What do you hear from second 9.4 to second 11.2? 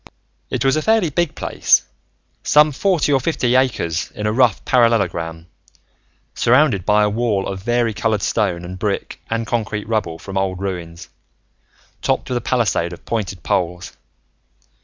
concrete rubble from old ruins,